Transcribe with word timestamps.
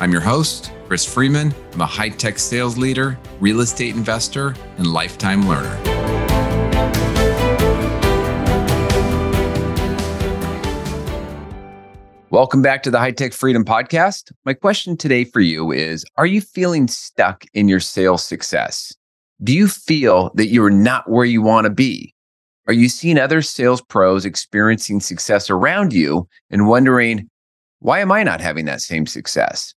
I'm 0.00 0.12
your 0.12 0.20
host, 0.20 0.70
Chris 0.86 1.04
Freeman. 1.04 1.52
I'm 1.72 1.80
a 1.80 1.86
high 1.86 2.10
tech 2.10 2.38
sales 2.38 2.78
leader, 2.78 3.18
real 3.40 3.58
estate 3.58 3.96
investor, 3.96 4.54
and 4.76 4.86
lifetime 4.86 5.48
learner. 5.48 5.76
Welcome 12.30 12.62
back 12.62 12.84
to 12.84 12.92
the 12.92 13.00
High 13.00 13.10
Tech 13.10 13.32
Freedom 13.32 13.64
Podcast. 13.64 14.30
My 14.44 14.54
question 14.54 14.96
today 14.96 15.24
for 15.24 15.40
you 15.40 15.72
is 15.72 16.04
Are 16.16 16.26
you 16.26 16.42
feeling 16.42 16.86
stuck 16.86 17.44
in 17.52 17.66
your 17.66 17.80
sales 17.80 18.24
success? 18.24 18.94
Do 19.42 19.52
you 19.52 19.66
feel 19.66 20.30
that 20.34 20.46
you're 20.46 20.70
not 20.70 21.10
where 21.10 21.24
you 21.24 21.42
want 21.42 21.64
to 21.64 21.70
be? 21.70 22.14
Are 22.68 22.72
you 22.72 22.88
seeing 22.88 23.18
other 23.18 23.42
sales 23.42 23.82
pros 23.82 24.24
experiencing 24.24 25.00
success 25.00 25.50
around 25.50 25.92
you 25.92 26.28
and 26.50 26.68
wondering, 26.68 27.28
why 27.80 27.98
am 27.98 28.12
I 28.12 28.22
not 28.22 28.40
having 28.40 28.66
that 28.66 28.80
same 28.80 29.04
success? 29.04 29.74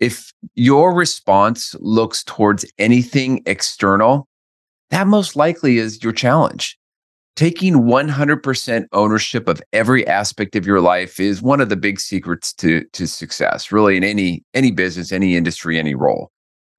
If 0.00 0.32
your 0.54 0.94
response 0.94 1.74
looks 1.80 2.24
towards 2.24 2.64
anything 2.78 3.42
external, 3.46 4.28
that 4.90 5.06
most 5.06 5.36
likely 5.36 5.78
is 5.78 6.02
your 6.02 6.12
challenge. 6.12 6.78
Taking 7.36 7.74
100% 7.74 8.84
ownership 8.92 9.48
of 9.48 9.60
every 9.72 10.06
aspect 10.06 10.54
of 10.54 10.66
your 10.66 10.80
life 10.80 11.18
is 11.18 11.42
one 11.42 11.60
of 11.60 11.68
the 11.68 11.76
big 11.76 11.98
secrets 11.98 12.52
to, 12.54 12.84
to 12.92 13.08
success, 13.08 13.72
really, 13.72 13.96
in 13.96 14.04
any, 14.04 14.44
any 14.54 14.70
business, 14.70 15.10
any 15.10 15.36
industry, 15.36 15.78
any 15.78 15.96
role. 15.96 16.30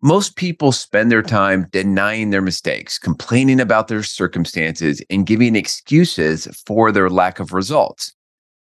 Most 0.02 0.38
people 0.38 0.72
spend 0.72 1.12
their 1.12 1.24
time 1.24 1.68
denying 1.72 2.30
their 2.30 2.42
mistakes, 2.42 2.98
complaining 2.98 3.60
about 3.60 3.90
their 3.90 4.04
circumstances, 4.04 5.02
and 5.10 5.26
giving 5.26 5.56
excuses 5.56 6.48
for 6.66 6.92
their 6.92 7.10
lack 7.10 7.40
of 7.40 7.52
results 7.52 8.14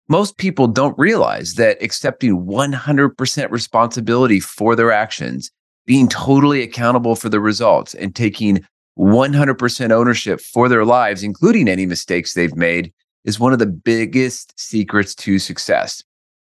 most 0.08 0.38
people 0.38 0.68
don't 0.68 0.96
realize 0.98 1.54
that 1.54 1.82
accepting 1.82 2.46
100% 2.46 3.50
responsibility 3.50 4.40
for 4.40 4.76
their 4.76 4.92
actions, 4.92 5.50
being 5.84 6.08
totally 6.08 6.62
accountable 6.62 7.16
for 7.16 7.28
the 7.28 7.40
results, 7.40 7.94
and 7.94 8.14
taking 8.14 8.64
100% 8.98 9.90
ownership 9.90 10.40
for 10.40 10.68
their 10.68 10.84
lives, 10.84 11.22
including 11.22 11.68
any 11.68 11.86
mistakes 11.86 12.34
they've 12.34 12.56
made, 12.56 12.92
is 13.24 13.40
one 13.40 13.52
of 13.52 13.58
the 13.58 13.66
biggest 13.66 14.58
secrets 14.58 15.14
to 15.14 15.38
success. 15.38 16.02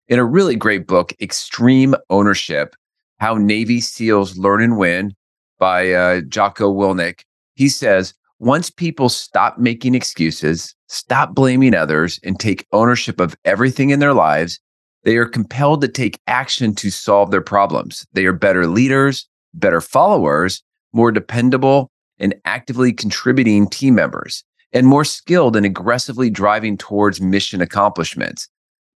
In 0.08 0.20
a 0.20 0.26
really 0.26 0.56
great 0.56 0.88
book, 0.88 1.14
Extreme 1.20 1.96
Ownership 2.10 2.76
How 3.20 3.36
Navy 3.36 3.82
SEALs 3.82 4.38
Learn 4.38 4.62
and 4.62 4.78
Win 4.78 5.14
by 5.60 5.92
uh, 5.92 6.22
Jocko 6.22 6.72
Willink, 6.72 7.22
he 7.56 7.68
says, 7.68 8.14
once 8.40 8.70
people 8.70 9.10
stop 9.10 9.58
making 9.58 9.96
excuses, 9.96 10.76
stop 10.88 11.34
blaming 11.34 11.74
others, 11.74 12.20
and 12.24 12.40
take 12.40 12.68
ownership 12.72 13.20
of 13.20 13.36
everything 13.46 13.90
in 13.90 14.00
their 14.00 14.14
lives, 14.14 14.60
they 15.04 15.18
are 15.18 15.26
compelled 15.26 15.82
to 15.82 15.88
take 15.88 16.20
action 16.28 16.76
to 16.76 16.92
solve 16.92 17.32
their 17.32 17.42
problems. 17.42 18.06
They 18.14 18.26
are 18.26 18.34
better 18.34 18.68
leaders, 18.68 19.28
better 19.54 19.82
followers, 19.82 20.62
more 20.94 21.12
dependable, 21.12 21.90
and 22.20 22.36
actively 22.46 22.94
contributing 22.94 23.70
team 23.70 23.96
members, 23.96 24.44
and 24.74 24.86
more 24.86 25.06
skilled 25.06 25.56
in 25.56 25.66
aggressively 25.66 26.30
driving 26.30 26.78
towards 26.78 27.22
mission 27.22 27.62
accomplishments. 27.62 28.48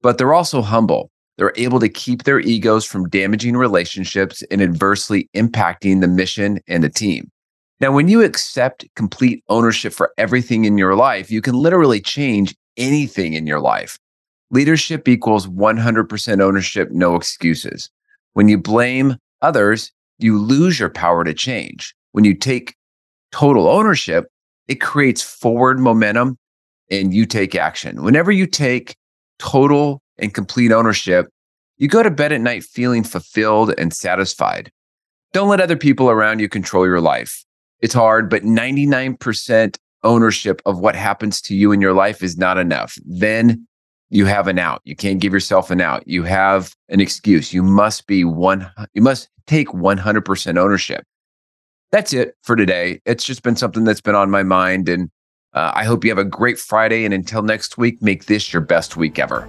But 0.03 0.19
they're 0.19 0.34
also 0.34 0.62
humble. 0.62 1.11
They're 1.37 1.53
able 1.56 1.81
to 1.81 1.89
keep 1.89 2.25
their 2.25 2.41
egos 2.41 2.84
from 2.84 3.09
damaging 3.09 3.56
relationships 3.56 4.43
and 4.50 4.61
adversely 4.61 5.29
impacting 5.34 6.00
the 6.00 6.09
mission 6.09 6.61
and 6.69 6.84
the 6.84 6.91
team. 6.91 7.31
Now, 7.81 7.93
when 7.93 8.09
you 8.09 8.23
accept 8.23 8.85
complete 8.95 9.43
ownership 9.49 9.95
for 9.95 10.13
everything 10.19 10.67
in 10.67 10.77
your 10.77 10.95
life, 10.95 11.31
you 11.31 11.41
can 11.41 11.55
literally 11.55 12.01
change 12.01 12.55
anything 12.77 13.33
in 13.33 13.47
your 13.47 13.61
life. 13.61 13.99
Leadership 14.51 15.09
equals 15.09 15.47
100% 15.47 16.41
ownership, 16.43 16.91
no 16.91 17.17
excuses. 17.17 17.89
When 18.35 18.49
you 18.49 18.59
blame 18.59 19.17
others, 19.41 19.93
you 20.19 20.39
lose 20.39 20.79
your 20.79 20.91
power 20.91 21.25
to 21.25 21.33
change. 21.33 21.95
When 22.13 22.25
you 22.25 22.35
take 22.35 22.75
total 23.33 23.67
ownership, 23.67 24.27
it 24.69 24.81
creates 24.81 25.23
forward 25.23 25.81
momentum 25.81 26.37
and 26.91 27.15
you 27.15 27.25
take 27.25 27.55
action. 27.55 28.03
Whenever 28.03 28.31
you 28.31 28.47
take 28.47 28.95
total 29.39 30.03
and 30.19 30.35
complete 30.35 30.73
ownership, 30.73 31.29
you 31.79 31.89
go 31.89 32.03
to 32.03 32.11
bed 32.11 32.33
at 32.33 32.43
night 32.43 32.62
feeling 32.62 33.05
fulfilled 33.05 33.73
and 33.79 33.95
satisfied. 33.95 34.71
Don't 35.33 35.49
let 35.49 35.61
other 35.61 35.77
people 35.77 36.11
around 36.11 36.41
you 36.41 36.49
control 36.49 36.85
your 36.85 37.01
life. 37.01 37.45
It's 37.81 37.95
hard, 37.95 38.29
but 38.29 38.43
99% 38.43 39.77
ownership 40.03 40.63
of 40.67 40.79
what 40.79 40.95
happens 40.95 41.41
to 41.43 41.55
you 41.55 41.73
in 41.73 41.81
your 41.81 41.93
life 41.93 42.23
is 42.23 42.37
not 42.37 42.59
enough. 42.59 42.97
Then 43.05 43.67
you 44.11 44.27
have 44.27 44.49
an 44.49 44.59
out. 44.59 44.83
You 44.85 44.97
can't 44.97 45.21
give 45.21 45.33
yourself 45.33 45.71
an 45.71 45.81
out. 45.81 46.07
You 46.07 46.25
have 46.25 46.75
an 46.89 47.01
excuse. 47.01 47.53
You 47.53 47.63
must 47.63 48.07
be 48.07 48.25
one, 48.25 48.71
you 48.93 49.03
must 49.03 49.29
take 49.47 49.69
100% 49.69 50.59
ownership. 50.59 51.05
That's 51.93 52.13
it 52.13 52.35
for 52.43 52.57
today. 52.57 53.01
It's 53.05 53.25
just 53.25 53.43
been 53.43 53.57
something 53.57 53.85
that's 53.85 54.01
been 54.01 54.15
on 54.15 54.31
my 54.31 54.43
mind. 54.43 54.89
And 54.89 55.11
uh, 55.55 55.73
I 55.75 55.85
hope 55.85 56.05
you 56.05 56.11
have 56.11 56.19
a 56.19 56.25
great 56.25 56.59
Friday. 56.59 57.05
And 57.05 57.15
until 57.15 57.43
next 57.43 57.79
week, 57.79 58.01
make 58.03 58.27
this 58.27 58.53
your 58.53 58.62
best 58.62 58.97
week 58.97 59.19
ever. 59.19 59.49